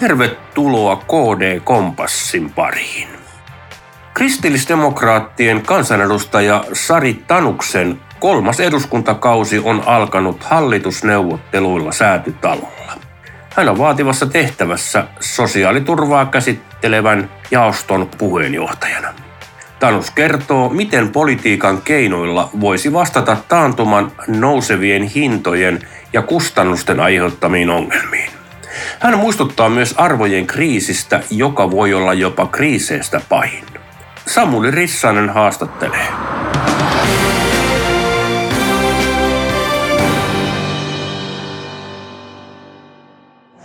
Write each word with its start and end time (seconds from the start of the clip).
Tervetuloa 0.00 0.96
KD 0.96 1.60
Kompassin 1.64 2.50
pariin. 2.50 3.08
Kristillisdemokraattien 4.14 5.62
kansanedustaja 5.62 6.64
Sari 6.72 7.14
Tanuksen 7.26 8.00
kolmas 8.20 8.60
eduskuntakausi 8.60 9.58
on 9.58 9.82
alkanut 9.86 10.44
hallitusneuvotteluilla 10.44 11.92
säätytalolla. 11.92 12.92
Hän 13.56 13.68
on 13.68 13.78
vaativassa 13.78 14.26
tehtävässä 14.26 15.04
sosiaaliturvaa 15.20 16.26
käsittelevän 16.26 17.30
jaoston 17.50 18.10
puheenjohtajana. 18.18 19.08
Tanus 19.80 20.10
kertoo, 20.10 20.68
miten 20.68 21.10
politiikan 21.10 21.82
keinoilla 21.82 22.50
voisi 22.60 22.92
vastata 22.92 23.36
taantuman 23.48 24.12
nousevien 24.28 25.02
hintojen 25.02 25.86
ja 26.12 26.22
kustannusten 26.22 27.00
aiheuttamiin 27.00 27.70
ongelmiin. 27.70 28.33
Hän 29.00 29.18
muistuttaa 29.18 29.68
myös 29.68 29.94
arvojen 29.96 30.46
kriisistä, 30.46 31.20
joka 31.30 31.70
voi 31.70 31.94
olla 31.94 32.14
jopa 32.14 32.46
kriiseistä 32.46 33.20
pahin. 33.28 33.64
Samuli 34.26 34.70
Rissanen 34.70 35.30
haastattelee. 35.30 36.08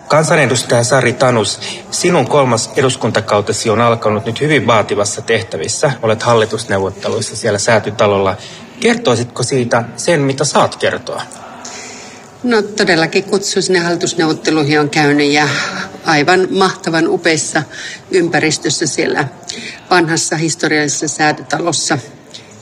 Kansanedustaja 0.07 0.83
Sari 0.83 1.13
Tanus, 1.13 1.59
sinun 1.91 2.27
kolmas 2.27 2.71
eduskuntakautesi 2.77 3.69
on 3.69 3.81
alkanut 3.81 4.25
nyt 4.25 4.41
hyvin 4.41 4.67
vaativassa 4.67 5.21
tehtävissä. 5.21 5.91
Olet 6.01 6.23
hallitusneuvotteluissa 6.23 7.35
siellä 7.35 7.59
säätytalolla. 7.59 8.35
Kertoisitko 8.79 9.43
siitä 9.43 9.83
sen, 9.95 10.21
mitä 10.21 10.43
saat 10.43 10.75
kertoa? 10.75 11.21
No 12.43 12.61
todellakin 12.61 13.23
kutsu 13.23 13.61
sinne 13.61 13.79
hallitusneuvotteluihin 13.79 14.79
on 14.79 14.89
käynyt 14.89 15.31
ja 15.31 15.47
aivan 16.05 16.47
mahtavan 16.51 17.07
upeissa 17.07 17.63
ympäristössä 18.11 18.85
siellä 18.85 19.27
vanhassa 19.89 20.35
historiallisessa 20.35 21.07
säätötalossa 21.07 21.97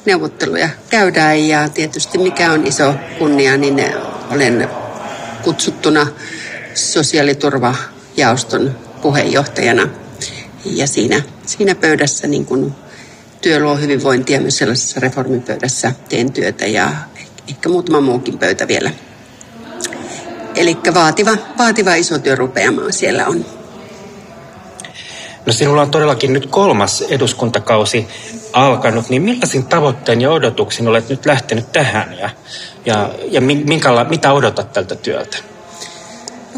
neuvotteluja 0.05 0.69
käydään 0.89 1.47
ja 1.47 1.69
tietysti 1.69 2.17
mikä 2.17 2.51
on 2.51 2.67
iso 2.67 2.95
kunnia, 3.19 3.57
niin 3.57 3.85
olen 4.31 4.69
kutsuttuna 5.43 6.07
sosiaaliturvajaoston 6.73 8.75
puheenjohtajana. 9.01 9.89
Ja 10.65 10.87
siinä, 10.87 11.21
siinä 11.45 11.75
pöydässä 11.75 12.27
niin 12.27 12.45
kun 12.45 12.75
työ 13.41 13.59
luo 13.59 13.75
hyvinvointia 13.75 14.41
myös 14.41 14.57
sellaisessa 14.57 14.99
reformipöydässä 14.99 15.91
teen 16.09 16.33
työtä 16.33 16.67
ja 16.67 16.91
ehkä 17.49 17.69
muutama 17.69 18.01
muukin 18.01 18.37
pöytä 18.37 18.67
vielä. 18.67 18.91
Eli 20.57 20.77
vaativa, 20.93 21.31
vaativa 21.57 21.95
iso 21.95 22.19
työrupeama 22.19 22.81
siellä 22.91 23.27
on. 23.27 23.45
No 25.45 25.53
sinulla 25.53 25.81
on 25.81 25.91
todellakin 25.91 26.33
nyt 26.33 26.45
kolmas 26.45 27.01
eduskuntakausi 27.01 28.07
alkanut, 28.53 29.09
niin 29.09 29.21
millaisin 29.21 29.65
tavoitteen 29.65 30.21
ja 30.21 30.31
odotuksin 30.31 30.87
olet 30.87 31.09
nyt 31.09 31.25
lähtenyt 31.25 31.71
tähän 31.71 32.17
ja, 32.19 32.29
ja, 32.85 33.09
ja 33.31 33.41
minkäla, 33.41 34.03
mitä 34.03 34.33
odotat 34.33 34.73
tältä 34.73 34.95
työltä? 34.95 35.37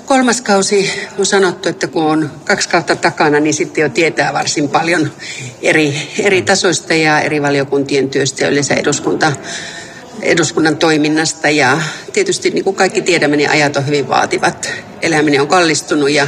kolmas 0.10 0.42
kausi 0.42 0.92
on 1.20 1.26
sanottu, 1.26 1.70
että 1.70 1.88
kun 1.88 2.04
on 2.04 2.32
kaksi 2.46 2.70
kautta 2.70 2.96
takana, 2.96 3.40
niin 3.40 3.54
sitten 3.54 3.82
jo 3.82 3.90
tietää 3.90 4.34
varsin 4.34 4.70
paljon 4.70 5.12
eri, 5.62 6.10
eri 6.20 6.42
tasoista 6.42 6.94
ja 6.94 7.22
eri 7.22 7.42
valiokuntien 7.42 8.10
työstä 8.10 8.44
ja 8.44 8.50
yleensä 8.50 8.74
eduskunta, 8.74 9.32
eduskunnan 10.22 10.78
toiminnasta. 10.78 11.50
Ja 11.50 11.82
tietysti 12.14 12.50
niin 12.50 12.64
kuin 12.64 12.76
kaikki 12.76 13.02
tiedämme, 13.02 13.38
niin 13.38 13.50
ajat 13.50 13.78
on 13.78 13.88
hyvin 13.88 14.08
vaativat. 14.08 14.72
Eläminen 15.02 15.42
on 15.42 15.48
kallistunut 15.48 16.12
ja 16.12 16.28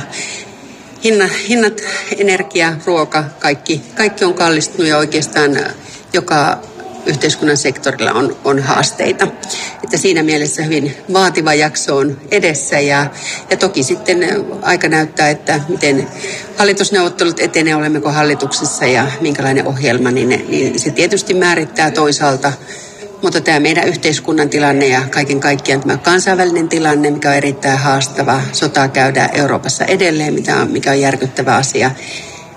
hinnat, 1.03 1.31
hinnat 1.49 1.81
energia, 2.17 2.73
ruoka, 2.85 3.23
kaikki, 3.39 3.81
kaikki 3.95 4.25
on 4.25 4.33
kallistunut 4.33 4.87
ja 4.87 4.97
oikeastaan 4.97 5.57
joka 6.13 6.61
yhteiskunnan 7.05 7.57
sektorilla 7.57 8.11
on, 8.11 8.37
on 8.43 8.59
haasteita. 8.59 9.27
Että 9.83 9.97
siinä 9.97 10.23
mielessä 10.23 10.63
hyvin 10.63 10.95
vaativa 11.13 11.53
jakso 11.53 11.97
on 11.97 12.21
edessä 12.31 12.79
ja, 12.79 13.05
ja 13.49 13.57
toki 13.57 13.83
sitten 13.83 14.45
aika 14.61 14.87
näyttää, 14.87 15.29
että 15.29 15.59
miten 15.69 16.07
hallitusneuvottelut 16.57 17.39
etenee, 17.39 17.75
olemmeko 17.75 18.11
hallituksessa 18.11 18.85
ja 18.85 19.07
minkälainen 19.21 19.67
ohjelma, 19.67 20.11
niin, 20.11 20.29
niin 20.29 20.79
se 20.79 20.91
tietysti 20.91 21.33
määrittää 21.33 21.91
toisaalta 21.91 22.53
mutta 23.21 23.41
tämä 23.41 23.59
meidän 23.59 23.87
yhteiskunnan 23.87 24.49
tilanne 24.49 24.87
ja 24.87 25.01
kaiken 25.11 25.39
kaikkiaan 25.39 25.81
tämä 25.81 25.97
kansainvälinen 25.97 26.69
tilanne, 26.69 27.11
mikä 27.11 27.29
on 27.29 27.35
erittäin 27.35 27.77
haastava, 27.77 28.41
sotaa 28.51 28.87
käydään 28.87 29.29
Euroopassa 29.33 29.85
edelleen, 29.85 30.33
mikä 30.33 30.57
on, 30.57 30.71
mikä 30.71 30.91
on 30.91 30.99
järkyttävä 30.99 31.55
asia. 31.55 31.91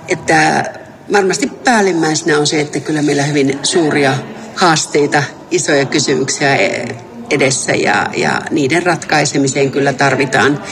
Että 0.09 0.65
varmasti 1.13 1.47
päällimmäisenä 1.65 2.39
on 2.39 2.47
se, 2.47 2.61
että 2.61 2.81
kyllä 2.81 3.03
meillä 3.03 3.23
hyvin 3.23 3.59
suuria 3.63 4.15
haasteita, 4.55 5.23
isoja 5.51 5.85
kysymyksiä 5.85 6.57
e- 6.57 6.97
edessä 7.31 7.73
ja, 7.73 8.07
ja 8.17 8.43
niiden 8.51 8.83
ratkaisemiseen 8.83 9.71
kyllä 9.71 9.93
tarvitaan 9.93 10.63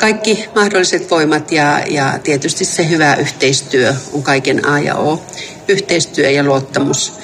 kaikki 0.00 0.48
mahdolliset 0.54 1.10
voimat 1.10 1.52
ja, 1.52 1.82
ja 1.90 2.18
tietysti 2.22 2.64
se 2.64 2.88
hyvä 2.88 3.14
yhteistyö 3.14 3.94
on 4.12 4.22
kaiken 4.22 4.66
A 4.68 4.78
ja 4.78 4.94
O. 4.94 5.22
Yhteistyö 5.68 6.30
ja 6.30 6.42
luottamus. 6.42 7.21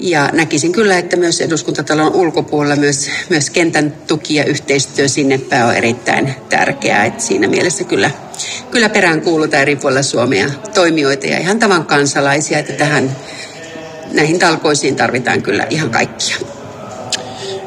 Ja 0.00 0.30
näkisin 0.32 0.72
kyllä, 0.72 0.98
että 0.98 1.16
myös 1.16 1.40
eduskuntatalon 1.40 2.14
ulkopuolella 2.14 2.76
myös, 2.76 3.10
myös 3.28 3.50
kentän 3.50 3.92
tuki 4.06 4.34
ja 4.34 4.44
yhteistyö 4.44 5.08
sinne 5.08 5.38
päin 5.38 5.64
on 5.64 5.74
erittäin 5.74 6.34
tärkeää. 6.48 7.04
Että 7.04 7.22
siinä 7.22 7.48
mielessä 7.48 7.84
kyllä, 7.84 8.10
kyllä 8.70 8.88
perään 8.88 9.20
kuulutaan 9.20 9.62
eri 9.62 9.76
puolilla 9.76 10.02
Suomea 10.02 10.50
toimijoita 10.74 11.26
ja 11.26 11.38
ihan 11.38 11.58
tavan 11.58 11.86
kansalaisia, 11.86 12.58
että 12.58 12.72
tähän 12.72 13.16
näihin 14.12 14.38
talkoisiin 14.38 14.96
tarvitaan 14.96 15.42
kyllä 15.42 15.66
ihan 15.70 15.90
kaikkia. 15.90 16.55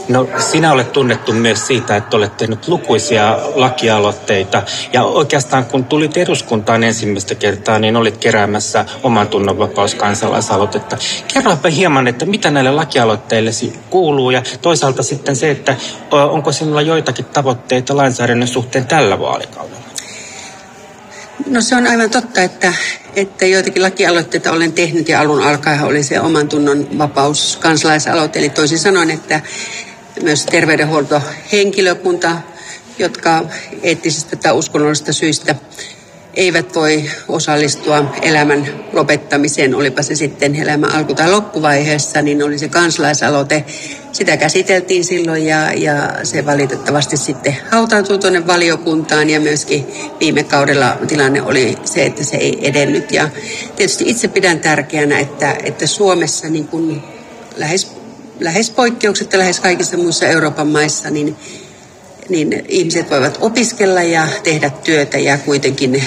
No 0.09 0.27
sinä 0.51 0.71
olet 0.71 0.91
tunnettu 0.91 1.33
myös 1.33 1.67
siitä, 1.67 1.95
että 1.95 2.17
olet 2.17 2.37
tehnyt 2.37 2.67
lukuisia 2.67 3.39
lakialoitteita. 3.55 4.63
Ja 4.93 5.03
oikeastaan 5.03 5.65
kun 5.65 5.85
tulit 5.85 6.17
eduskuntaan 6.17 6.83
ensimmäistä 6.83 7.35
kertaa, 7.35 7.79
niin 7.79 7.95
olit 7.95 8.17
keräämässä 8.17 8.85
oman 9.03 9.27
tunnonvapauskansalaisaloitetta. 9.27 10.97
Kerropa 11.33 11.69
hieman, 11.69 12.07
että 12.07 12.25
mitä 12.25 12.51
näille 12.51 12.71
lakialoitteillesi 12.71 13.73
kuuluu 13.89 14.31
ja 14.31 14.43
toisaalta 14.61 15.03
sitten 15.03 15.35
se, 15.35 15.51
että 15.51 15.75
onko 16.11 16.51
sinulla 16.51 16.81
joitakin 16.81 17.25
tavoitteita 17.25 17.97
lainsäädännön 17.97 18.47
suhteen 18.47 18.85
tällä 18.85 19.19
vaalikaudella? 19.19 19.79
No 21.45 21.61
se 21.61 21.75
on 21.75 21.87
aivan 21.87 22.09
totta, 22.09 22.41
että, 22.41 22.73
että 23.15 23.45
joitakin 23.45 23.83
lakialoitteita 23.83 24.51
olen 24.51 24.73
tehnyt 24.73 25.09
ja 25.09 25.21
alun 25.21 25.43
alkaen 25.43 25.83
oli 25.83 26.03
se 26.03 26.19
oman 26.19 26.47
tunnon 26.47 26.87
vapaus 26.97 27.57
kansalaisaloite. 27.61 28.39
Eli 28.39 28.49
toisin 28.49 28.79
sanoen, 28.79 29.11
että 29.11 29.41
myös 30.23 30.45
terveydenhuoltohenkilökunta, 30.45 32.35
jotka 32.99 33.45
eettisistä 33.83 34.35
tai 34.35 34.53
uskonnollisista 34.53 35.13
syistä 35.13 35.55
eivät 36.33 36.75
voi 36.75 37.09
osallistua 37.27 38.13
elämän 38.21 38.67
lopettamiseen, 38.93 39.75
olipa 39.75 40.01
se 40.01 40.15
sitten 40.15 40.55
elämän 40.55 40.91
alku- 40.91 41.15
tai 41.15 41.31
loppuvaiheessa, 41.31 42.21
niin 42.21 42.43
oli 42.43 42.59
se 42.59 42.69
kansalaisaloite. 42.69 43.65
Sitä 44.11 44.37
käsiteltiin 44.37 45.03
silloin 45.03 45.45
ja, 45.45 45.73
ja 45.73 45.95
se 46.23 46.45
valitettavasti 46.45 47.17
sitten 47.17 47.57
hautautui 47.71 48.19
tuonne 48.19 48.47
valiokuntaan 48.47 49.29
ja 49.29 49.39
myöskin 49.39 49.87
viime 50.19 50.43
kaudella 50.43 50.97
tilanne 51.07 51.41
oli 51.41 51.75
se, 51.85 52.05
että 52.05 52.23
se 52.23 52.37
ei 52.37 52.67
edennyt. 52.67 53.11
Ja 53.11 53.29
tietysti 53.75 54.03
itse 54.07 54.27
pidän 54.27 54.59
tärkeänä, 54.59 55.19
että, 55.19 55.55
että 55.63 55.87
Suomessa 55.87 56.47
niin 56.47 56.67
kuin 56.67 57.03
lähes, 57.57 57.98
lähes 58.39 58.69
poikkeuksetta 58.69 59.37
lähes 59.37 59.59
kaikissa 59.59 59.97
muissa 59.97 60.25
Euroopan 60.25 60.67
maissa, 60.67 61.09
niin 61.09 61.35
niin 62.29 62.65
ihmiset 62.67 63.09
voivat 63.09 63.37
opiskella 63.41 64.01
ja 64.01 64.27
tehdä 64.43 64.69
työtä 64.69 65.17
ja 65.17 65.37
kuitenkin 65.37 66.03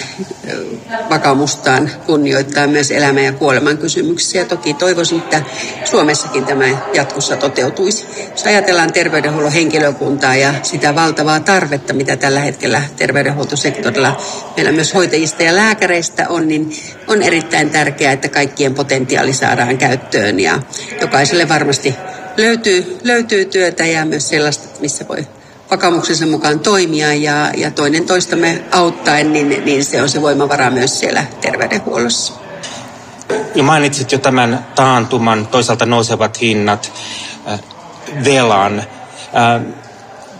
vakaumustaan 1.11 1.91
kunnioittaa 2.07 2.67
myös 2.67 2.91
elämän 2.91 3.25
ja 3.25 3.33
kuoleman 3.33 3.79
kysymyksiä. 3.79 4.45
Toki 4.45 4.75
toivoisin, 4.75 5.19
että 5.19 5.43
Suomessakin 5.85 6.45
tämä 6.45 6.65
jatkossa 6.95 7.37
toteutuisi. 7.37 8.05
Jos 8.31 8.45
ajatellaan 8.45 8.93
terveydenhuollon 8.93 9.53
henkilökuntaa 9.53 10.37
ja 10.37 10.55
sitä 10.63 10.95
valtavaa 10.95 11.41
tarvetta, 11.41 11.93
mitä 11.93 12.17
tällä 12.17 12.41
hetkellä 12.41 12.83
terveydenhuoltosektorilla 12.97 14.21
meillä 14.57 14.73
myös 14.73 14.95
hoitajista 14.95 15.43
ja 15.43 15.57
lääkäreistä 15.57 16.27
on, 16.29 16.49
niin 16.49 16.73
on 17.07 17.23
erittäin 17.23 17.71
tärkeää, 17.71 18.13
että 18.13 18.29
kaikkien 18.29 18.75
potentiaali 18.75 19.33
saadaan 19.33 19.79
käyttöön 19.79 20.41
ja 20.41 20.63
jokaiselle 21.01 21.49
varmasti 21.49 21.95
löytyy, 22.37 22.99
löytyy 23.05 23.45
työtä 23.45 23.87
ja 23.87 24.05
myös 24.05 24.29
sellaista, 24.29 24.81
missä 24.81 25.09
voi 25.09 25.27
vakaumuksensa 25.71 26.27
mukaan 26.27 26.61
toimia 26.61 27.15
ja, 27.15 27.51
ja 27.57 27.71
toinen 27.71 28.05
toistamme 28.05 28.65
auttaen, 28.71 29.33
niin, 29.33 29.65
niin 29.65 29.85
se 29.85 30.03
on 30.03 30.09
se 30.09 30.23
voimavara 30.23 30.71
myös 30.71 31.01
siellä 31.01 31.25
terveydenhuollossa. 31.41 32.33
Ja 33.55 33.63
mainitsit 33.63 34.13
jo 34.13 34.19
tämän 34.19 34.67
taantuman, 34.75 35.47
toisaalta 35.47 35.87
nousevat 35.87 36.41
hinnat, 36.41 36.93
äh, 37.49 37.61
velan. 38.25 38.79
Äh, 38.79 39.63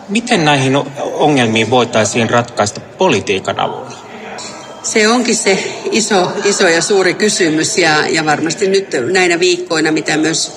miten 0.09 0.45
näihin 0.45 0.77
ongelmiin 1.13 1.71
voitaisiin 1.71 2.31
ratkaista 2.31 2.81
politiikan 2.81 3.61
avulla? 3.61 4.03
Se 4.83 5.09
onkin 5.09 5.37
se 5.37 5.81
iso, 5.91 6.33
iso 6.45 6.69
ja 6.69 6.83
suuri 6.83 7.15
kysymys 7.15 7.79
ja, 7.79 8.07
ja 8.09 8.25
varmasti 8.25 8.69
nyt 8.69 8.89
näinä 9.13 9.41
viikkoina, 9.41 9.93
mitä 9.93 10.17
myös 10.17 10.53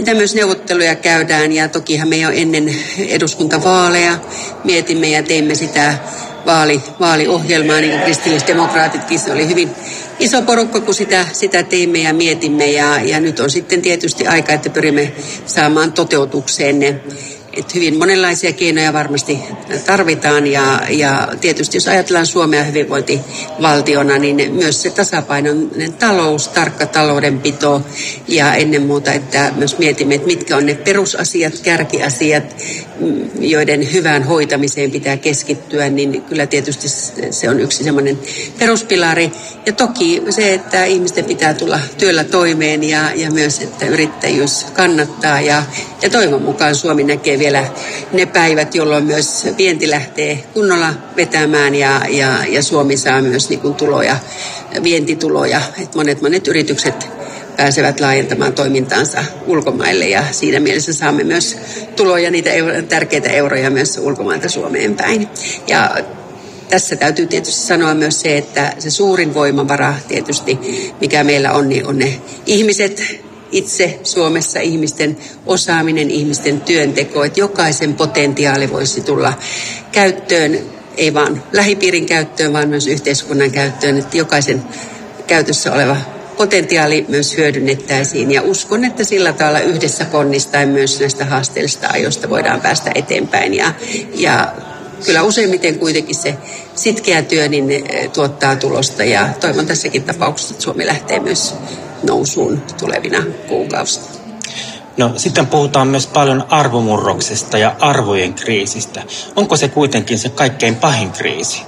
mitä 0.00 0.14
myös 0.14 0.34
neuvotteluja 0.34 0.94
käydään 0.94 1.52
ja 1.52 1.68
tokihan 1.68 2.08
me 2.08 2.16
jo 2.16 2.30
ennen 2.30 2.76
eduskuntavaaleja 3.08 4.18
mietimme 4.64 5.08
ja 5.08 5.22
teimme 5.22 5.54
sitä 5.54 5.94
vaali, 6.46 6.82
vaaliohjelmaa, 7.00 7.80
niin 7.80 7.90
kuin 7.90 8.02
kristillisdemokraatitkin. 8.02 9.18
Se 9.18 9.32
oli 9.32 9.48
hyvin 9.48 9.70
iso 10.18 10.42
porukka, 10.42 10.80
kun 10.80 10.94
sitä, 10.94 11.26
sitä 11.32 11.62
teimme 11.62 11.98
ja 11.98 12.14
mietimme. 12.14 12.66
Ja, 12.66 13.00
ja 13.00 13.20
nyt 13.20 13.40
on 13.40 13.50
sitten 13.50 13.82
tietysti 13.82 14.26
aika, 14.26 14.52
että 14.52 14.70
pyrimme 14.70 15.12
saamaan 15.46 15.92
toteutukseen 15.92 16.78
ne 16.78 17.00
että 17.52 17.72
hyvin 17.74 17.98
monenlaisia 17.98 18.52
keinoja 18.52 18.92
varmasti 18.92 19.38
tarvitaan 19.86 20.46
ja, 20.46 20.80
ja 20.88 21.28
tietysti 21.40 21.76
jos 21.76 21.88
ajatellaan 21.88 22.26
Suomea 22.26 22.64
hyvinvointivaltiona, 22.64 24.18
niin 24.18 24.54
myös 24.54 24.82
se 24.82 24.90
tasapainoinen 24.90 25.92
talous, 25.92 26.48
tarkka 26.48 26.86
taloudenpito 26.86 27.82
ja 28.28 28.54
ennen 28.54 28.82
muuta, 28.82 29.12
että 29.12 29.52
myös 29.56 29.78
mietimme, 29.78 30.14
että 30.14 30.26
mitkä 30.26 30.56
on 30.56 30.66
ne 30.66 30.74
perusasiat, 30.74 31.58
kärkiasiat, 31.58 32.56
joiden 33.40 33.92
hyvään 33.92 34.22
hoitamiseen 34.22 34.90
pitää 34.90 35.16
keskittyä, 35.16 35.88
niin 35.88 36.22
kyllä 36.22 36.46
tietysti 36.46 36.88
se 37.30 37.50
on 37.50 37.60
yksi 37.60 37.84
semmoinen 37.84 38.18
peruspilari. 38.58 39.32
Ja 39.66 39.72
toki 39.72 40.22
se, 40.30 40.54
että 40.54 40.84
ihmisten 40.84 41.24
pitää 41.24 41.54
tulla 41.54 41.78
työllä 41.98 42.24
toimeen 42.24 42.84
ja, 42.84 43.10
ja 43.14 43.30
myös, 43.30 43.58
että 43.58 43.86
yrittäjyys 43.86 44.66
kannattaa 44.72 45.40
ja, 45.40 45.62
ja 46.02 46.10
toivon 46.10 46.42
mukaan 46.42 46.74
Suomi 46.74 47.04
näkee 47.04 47.38
vielä 47.38 47.66
ne 48.12 48.26
päivät, 48.26 48.74
jolloin 48.74 49.04
myös 49.04 49.46
vienti 49.58 49.90
lähtee 49.90 50.44
kunnolla 50.54 50.88
vetämään 51.16 51.74
ja, 51.74 52.00
ja, 52.08 52.44
ja 52.48 52.62
Suomi 52.62 52.96
saa 52.96 53.22
myös 53.22 53.48
niin 53.48 53.60
kuin 53.60 53.74
tuloja, 53.74 54.16
vientituloja. 54.82 55.60
Et 55.82 55.94
monet 55.94 56.22
monet 56.22 56.48
yritykset 56.48 57.08
pääsevät 57.56 58.00
laajentamaan 58.00 58.52
toimintaansa 58.52 59.24
ulkomaille 59.46 60.08
ja 60.08 60.24
siinä 60.30 60.60
mielessä 60.60 60.92
saamme 60.92 61.24
myös 61.24 61.56
tuloja, 61.96 62.30
niitä 62.30 62.50
euro, 62.50 62.82
tärkeitä 62.82 63.30
euroja 63.30 63.70
myös 63.70 63.98
ulkomailta 63.98 64.48
Suomeen 64.48 64.96
päin. 64.96 65.28
Ja 65.66 65.96
tässä 66.68 66.96
täytyy 66.96 67.26
tietysti 67.26 67.66
sanoa 67.66 67.94
myös 67.94 68.20
se, 68.20 68.36
että 68.36 68.72
se 68.78 68.90
suurin 68.90 69.34
voimavara 69.34 69.94
tietysti, 70.08 70.58
mikä 71.00 71.24
meillä 71.24 71.52
on, 71.52 71.68
niin 71.68 71.86
on 71.86 71.98
ne 71.98 72.20
ihmiset, 72.46 73.19
itse 73.52 74.00
Suomessa 74.02 74.60
ihmisten 74.60 75.16
osaaminen, 75.46 76.10
ihmisten 76.10 76.60
työnteko, 76.60 77.24
että 77.24 77.40
jokaisen 77.40 77.94
potentiaali 77.94 78.72
voisi 78.72 79.00
tulla 79.00 79.32
käyttöön, 79.92 80.58
ei 80.96 81.14
vain 81.14 81.42
lähipiirin 81.52 82.06
käyttöön, 82.06 82.52
vaan 82.52 82.68
myös 82.68 82.86
yhteiskunnan 82.86 83.50
käyttöön, 83.50 83.98
että 83.98 84.16
jokaisen 84.16 84.62
käytössä 85.26 85.72
oleva 85.72 85.96
potentiaali 86.36 87.04
myös 87.08 87.36
hyödynnettäisiin. 87.36 88.30
Ja 88.30 88.42
uskon, 88.42 88.84
että 88.84 89.04
sillä 89.04 89.32
tavalla 89.32 89.60
yhdessä 89.60 90.04
ponnistaen 90.04 90.68
myös 90.68 91.00
näistä 91.00 91.24
haasteellisista 91.24 91.88
ajoista 91.92 92.30
voidaan 92.30 92.60
päästä 92.60 92.90
eteenpäin. 92.94 93.54
Ja, 93.54 93.74
ja 94.14 94.52
kyllä 95.04 95.22
useimmiten 95.22 95.78
kuitenkin 95.78 96.14
se 96.14 96.34
sitkeä 96.74 97.22
työ 97.22 97.48
niin 97.48 97.70
eh, 97.70 98.10
tuottaa 98.10 98.56
tulosta 98.56 99.04
ja 99.04 99.28
toivon 99.40 99.66
tässäkin 99.66 100.02
tapauksessa, 100.02 100.54
että 100.54 100.64
Suomi 100.64 100.86
lähtee 100.86 101.20
myös 101.20 101.54
nousuun 102.02 102.62
tulevina 102.80 103.24
kuukausina. 103.48 104.06
No 104.96 105.12
sitten 105.16 105.46
puhutaan 105.46 105.88
myös 105.88 106.06
paljon 106.06 106.44
arvomurroksesta 106.48 107.58
ja 107.58 107.76
arvojen 107.80 108.34
kriisistä. 108.34 109.02
Onko 109.36 109.56
se 109.56 109.68
kuitenkin 109.68 110.18
se 110.18 110.28
kaikkein 110.28 110.76
pahin 110.76 111.10
kriisi? 111.10 111.62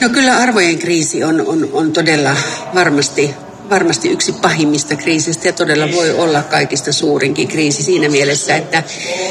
No 0.00 0.08
kyllä 0.08 0.36
arvojen 0.36 0.78
kriisi 0.78 1.24
on, 1.24 1.40
on, 1.46 1.68
on 1.72 1.92
todella 1.92 2.36
varmasti 2.74 3.34
varmasti 3.70 4.08
yksi 4.08 4.32
pahimmista 4.32 4.96
kriisistä 4.96 5.48
ja 5.48 5.52
todella 5.52 5.92
voi 5.92 6.10
olla 6.10 6.42
kaikista 6.42 6.92
suurinkin 6.92 7.48
kriisi 7.48 7.82
siinä 7.82 8.08
mielessä, 8.08 8.56
että 8.56 8.82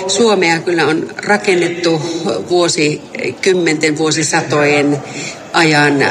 Suomea 0.08 0.60
kyllä 0.60 0.88
on 0.88 1.10
rakennettu 1.18 2.02
vuosikymmenten, 2.50 3.98
vuosisatojen 3.98 5.04
ajan 5.54 6.06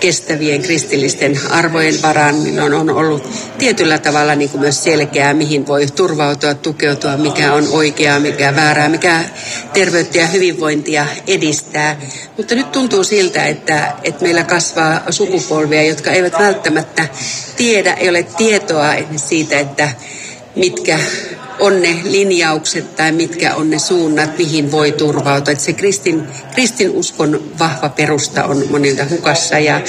kestävien 0.00 0.62
kristillisten 0.62 1.40
arvojen 1.50 2.02
varaan, 2.02 2.34
milloin 2.34 2.74
on 2.74 2.90
ollut 2.90 3.28
tietyllä 3.58 3.98
tavalla 3.98 4.34
niin 4.34 4.50
kuin 4.50 4.60
myös 4.60 4.84
selkeää, 4.84 5.34
mihin 5.34 5.66
voi 5.66 5.86
turvautua, 5.86 6.54
tukeutua, 6.54 7.16
mikä 7.16 7.52
on 7.52 7.68
oikeaa, 7.70 8.20
mikä 8.20 8.56
väärää, 8.56 8.88
mikä 8.88 9.24
terveyttä 9.72 10.18
ja 10.18 10.26
hyvinvointia 10.26 11.06
edistää. 11.26 12.00
Mutta 12.36 12.54
nyt 12.54 12.72
tuntuu 12.72 13.04
siltä, 13.04 13.46
että, 13.46 13.92
että 14.04 14.22
meillä 14.24 14.44
kasvaa 14.44 15.00
sukupolvia, 15.10 15.82
jotka 15.82 16.10
eivät 16.10 16.32
välttämättä 16.38 17.08
tiedä, 17.56 17.92
ei 17.92 18.08
ole 18.08 18.22
tietoa 18.22 18.94
siitä, 19.16 19.58
että 19.58 19.92
mitkä 20.56 20.98
on 21.60 21.82
ne 21.82 22.00
linjaukset 22.04 22.96
tai 22.96 23.12
mitkä 23.12 23.54
on 23.54 23.70
ne 23.70 23.78
suunnat, 23.78 24.38
mihin 24.38 24.72
voi 24.72 24.92
turvautua. 24.92 25.52
Että 25.52 25.64
se 25.64 25.72
kristin, 25.72 26.22
kristinuskon 26.54 27.40
vahva 27.58 27.88
perusta 27.88 28.44
on 28.44 28.64
monilta 28.70 29.04
hukassa 29.10 29.58
ja, 29.58 29.80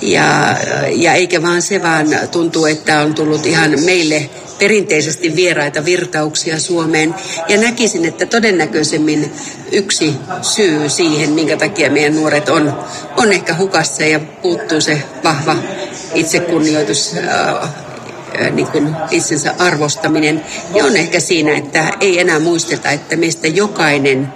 ja, 0.00 0.56
ja 0.94 1.14
eikä 1.14 1.42
vaan 1.42 1.62
se, 1.62 1.82
vaan 1.82 2.06
tuntuu, 2.30 2.66
että 2.66 3.00
on 3.00 3.14
tullut 3.14 3.46
ihan 3.46 3.84
meille 3.84 4.30
perinteisesti 4.58 5.36
vieraita 5.36 5.84
virtauksia 5.84 6.58
Suomeen. 6.58 7.14
Ja 7.48 7.58
näkisin, 7.58 8.04
että 8.04 8.26
todennäköisemmin 8.26 9.32
yksi 9.72 10.14
syy 10.42 10.88
siihen, 10.88 11.30
minkä 11.30 11.56
takia 11.56 11.90
meidän 11.90 12.16
nuoret 12.16 12.48
on, 12.48 12.78
on 13.16 13.32
ehkä 13.32 13.54
hukassa 13.54 14.02
ja 14.02 14.20
puuttuu 14.20 14.80
se 14.80 15.02
vahva 15.24 15.56
itsekunnioitus 16.14 17.14
niin 18.50 18.66
kuin 18.66 18.96
itsensä 19.10 19.54
arvostaminen, 19.58 20.44
niin 20.72 20.84
on 20.84 20.96
ehkä 20.96 21.20
siinä, 21.20 21.56
että 21.56 21.92
ei 22.00 22.20
enää 22.20 22.38
muisteta, 22.38 22.90
että 22.90 23.16
meistä 23.16 23.46
jokainen 23.46 24.32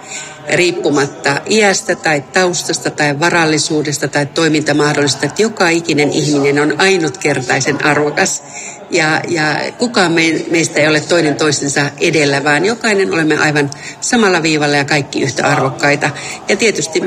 riippumatta 0.54 1.40
iästä 1.50 1.96
tai 1.96 2.20
taustasta 2.32 2.90
tai 2.90 3.20
varallisuudesta 3.20 4.08
tai 4.08 4.26
toimintamahdollisuudesta, 4.26 5.26
että 5.26 5.43
joka 5.43 5.69
ikinen 5.69 6.12
ihminen 6.12 6.58
on 6.58 6.81
ainutkertaisen 6.81 7.84
arvokas 7.84 8.43
ja, 8.90 9.22
ja 9.28 9.72
kukaan 9.78 10.12
me, 10.12 10.44
meistä 10.50 10.80
ei 10.80 10.88
ole 10.88 11.00
toinen 11.00 11.34
toistensa 11.34 11.90
edellä, 12.00 12.44
vaan 12.44 12.64
jokainen 12.64 13.12
olemme 13.12 13.38
aivan 13.38 13.70
samalla 14.00 14.42
viivalla 14.42 14.76
ja 14.76 14.84
kaikki 14.84 15.22
yhtä 15.22 15.46
arvokkaita. 15.46 16.10
Ja 16.48 16.56
tietysti 16.56 17.00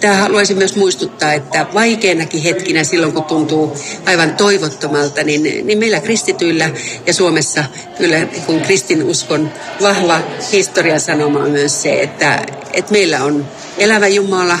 tämä 0.00 0.14
haluaisin 0.14 0.58
myös 0.58 0.76
muistuttaa, 0.76 1.32
että 1.32 1.66
vaikeinakin 1.74 2.42
hetkinä 2.42 2.84
silloin, 2.84 3.12
kun 3.12 3.24
tuntuu 3.24 3.76
aivan 4.06 4.34
toivottomalta, 4.34 5.24
niin, 5.24 5.42
niin 5.42 5.78
meillä 5.78 6.00
kristityillä 6.00 6.70
ja 7.06 7.12
Suomessa 7.12 7.64
kyllä 7.98 8.26
kun 8.46 8.60
kristinuskon 8.60 9.52
vahva 9.82 10.20
historian 10.52 11.00
sanoma 11.00 11.38
on 11.38 11.50
myös 11.50 11.82
se, 11.82 12.00
että, 12.00 12.46
että 12.72 12.92
meillä 12.92 13.24
on 13.24 13.48
elävä 13.78 14.08
Jumala, 14.08 14.58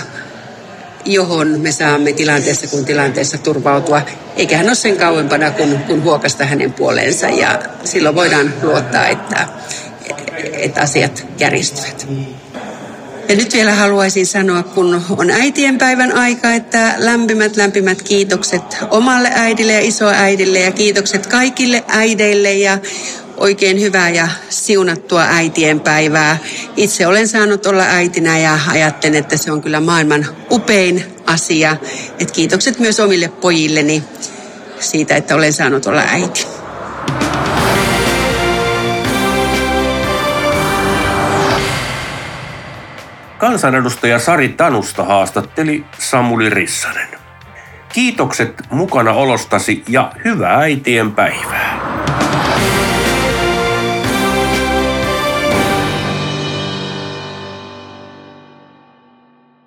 johon 1.04 1.60
me 1.60 1.72
saamme 1.72 2.12
tilanteessa 2.12 2.66
kuin 2.66 2.84
tilanteessa 2.84 3.38
turvautua. 3.38 4.02
Eikä 4.36 4.56
hän 4.56 4.66
ole 4.66 4.74
sen 4.74 4.96
kauempana 4.96 5.50
kuin, 5.50 5.78
kuin 5.78 6.02
huokasta 6.02 6.44
hänen 6.44 6.72
puoleensa 6.72 7.28
ja 7.28 7.62
silloin 7.84 8.14
voidaan 8.14 8.54
luottaa, 8.62 9.08
että, 9.08 9.48
että 10.52 10.80
asiat 10.80 11.26
kärjistyvät. 11.38 12.06
Ja 13.28 13.36
nyt 13.36 13.54
vielä 13.54 13.74
haluaisin 13.74 14.26
sanoa, 14.26 14.62
kun 14.62 15.02
on 15.16 15.30
äitienpäivän 15.30 16.12
aika, 16.12 16.52
että 16.52 16.94
lämpimät, 16.98 17.56
lämpimät 17.56 18.02
kiitokset 18.02 18.62
omalle 18.90 19.30
äidille 19.34 19.72
ja 19.72 19.80
isoäidille 19.80 20.58
ja 20.58 20.72
kiitokset 20.72 21.26
kaikille 21.26 21.84
äideille 21.88 22.52
ja 22.52 22.78
oikein 23.36 23.80
hyvää 23.80 24.10
ja 24.10 24.28
siunattua 24.48 25.22
äitien 25.22 25.80
päivää. 25.80 26.38
Itse 26.76 27.06
olen 27.06 27.28
saanut 27.28 27.66
olla 27.66 27.82
äitinä 27.82 28.38
ja 28.38 28.58
ajattelen, 28.68 29.18
että 29.18 29.36
se 29.36 29.52
on 29.52 29.62
kyllä 29.62 29.80
maailman 29.80 30.26
upein 30.50 31.04
asia. 31.26 31.76
Et 32.18 32.30
kiitokset 32.30 32.78
myös 32.78 33.00
omille 33.00 33.28
pojilleni 33.28 34.04
siitä, 34.80 35.16
että 35.16 35.34
olen 35.34 35.52
saanut 35.52 35.86
olla 35.86 36.02
äiti. 36.08 36.46
Kansanedustaja 43.38 44.18
Sari 44.18 44.48
Tanusta 44.48 45.04
haastatteli 45.04 45.84
Samuli 45.98 46.50
Rissanen. 46.50 47.08
Kiitokset 47.92 48.62
mukana 48.70 49.12
olostasi 49.12 49.82
ja 49.88 50.12
hyvää 50.24 50.58
äitien 50.58 51.12
päivää. 51.12 51.80